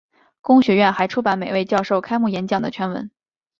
[0.41, 3.11] 公学院还出版每位教授开幕演讲的全文。